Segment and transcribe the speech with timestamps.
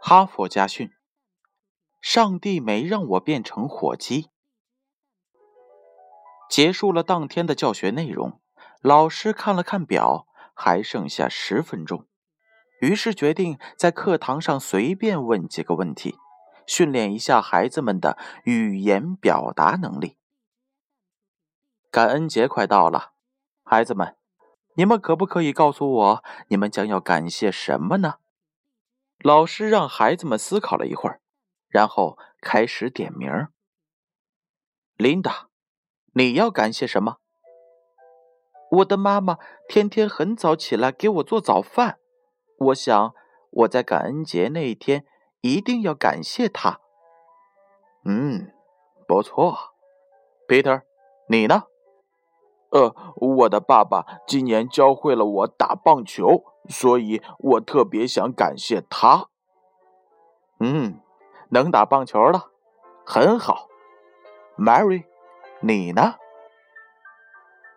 [0.00, 0.90] 哈佛家训：
[2.00, 4.30] 上帝没让我变成火鸡。
[6.48, 8.40] 结束了当天的教学内容，
[8.80, 12.06] 老师看了看表，还剩下十分钟，
[12.80, 16.16] 于是决定在课堂上随便问几个问题，
[16.66, 20.16] 训练一下孩子们的语言表达能力。
[21.90, 23.12] 感恩节快到了，
[23.62, 24.16] 孩子们，
[24.76, 28.14] 你们可不可以告诉我，你们将要感谢什么呢？
[29.24, 31.20] 老师让孩子们思考了一会儿，
[31.68, 33.30] 然后开始点名。
[34.96, 35.48] 琳达，
[36.14, 37.16] 你要感谢什么？
[38.70, 41.98] 我的妈妈天天很早起来给我做早饭，
[42.58, 43.14] 我想
[43.50, 45.04] 我在感恩节那一天
[45.40, 46.80] 一定要感谢她。
[48.04, 48.52] 嗯，
[49.08, 49.56] 不错
[50.46, 50.82] ，Peter，
[51.28, 51.64] 你呢？
[52.70, 59.28] 呃，我的爸爸今年教会了我打棒球，所以我特别想感谢他。
[60.60, 61.00] 嗯，
[61.50, 62.50] 能打棒球了，
[63.04, 63.68] 很好。
[64.56, 65.04] Mary，
[65.60, 66.16] 你呢？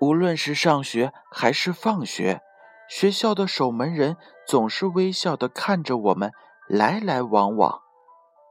[0.00, 2.42] 无论是上学还是放学，
[2.88, 6.32] 学校的守门人总是微笑的看着我们
[6.68, 7.82] 来来往往。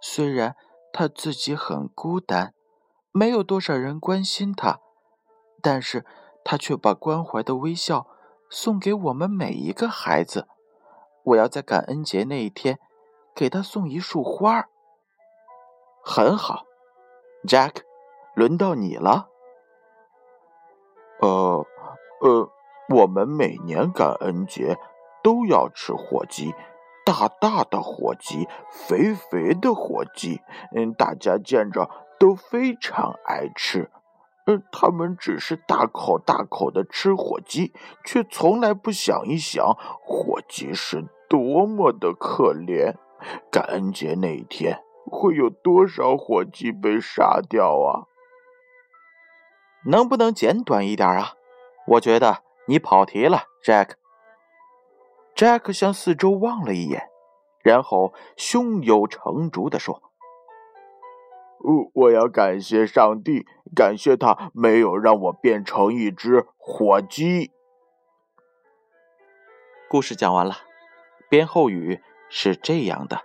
[0.01, 0.55] 虽然
[0.91, 2.53] 他自己很孤单，
[3.11, 4.79] 没有多少人关心他，
[5.61, 6.05] 但是。
[6.49, 8.07] 他却把关怀的微笑
[8.49, 10.47] 送给我们每一个孩子。
[11.23, 12.79] 我要在感恩节那一天
[13.35, 14.67] 给他送一束花。
[16.03, 16.63] 很好
[17.45, 17.81] ，Jack，
[18.33, 19.27] 轮到你了。
[21.19, 21.65] 呃
[22.21, 22.49] 呃，
[22.95, 24.77] 我们每年感恩节
[25.21, 26.53] 都要吃火鸡，
[27.05, 30.41] 大大的火鸡，肥肥的火鸡。
[30.73, 33.91] 嗯，大家见着都非常爱吃。
[34.49, 37.73] 嗯，他们只是大口大口的吃火鸡，
[38.05, 42.95] 却从来不想一想火鸡是多么的可怜。
[43.51, 48.07] 感恩节那一天，会有多少火鸡被杀掉啊？
[49.85, 51.33] 能不能简短一点啊？
[51.87, 53.91] 我觉得你跑题了，Jack。
[55.35, 57.09] Jack 向四周望了一眼，
[57.63, 60.01] 然后胸有成竹地说。
[61.59, 63.45] 我我要感谢上帝，
[63.75, 67.51] 感谢他没有让我变成一只火鸡。
[69.89, 70.57] 故事讲完了，
[71.29, 73.21] 编后语是这样的：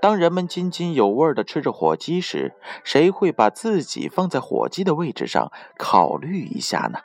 [0.00, 7.00] 当人们津津有味的吃着火鸡时，谁会把自己放在火鸡的位置上考虑一下呢？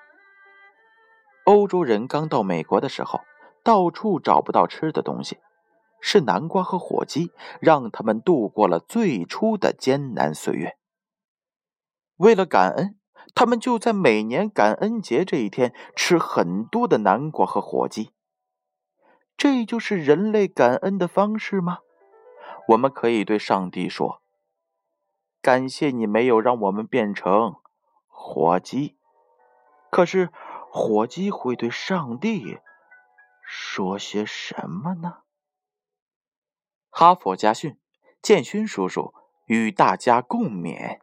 [1.43, 3.19] 欧洲人刚到美国的时候，
[3.63, 5.37] 到处找不到吃的东西。
[6.05, 7.31] 是南瓜和火鸡
[7.61, 10.77] 让他们度过了最初的艰难岁月。
[12.17, 12.99] 为了感恩，
[13.33, 18.11] 他们就在每年感恩节这一天吃很多的南瓜和火鸡。
[19.37, 21.79] 这就是人类感恩的方式吗？
[22.67, 24.21] 我们可以对上帝说
[25.41, 27.55] ：“感谢你没有让我们变成
[28.07, 28.97] 火鸡。”
[29.89, 30.31] 可是，
[30.69, 32.59] 火鸡会对上帝
[33.41, 35.19] 说些什么呢？
[37.03, 37.75] 哈佛家训，
[38.21, 39.13] 建勋叔叔
[39.47, 40.99] 与大家共勉。